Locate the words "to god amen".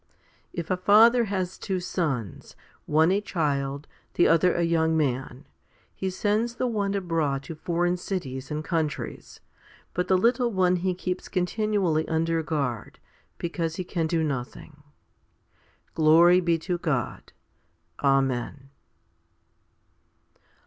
16.57-18.71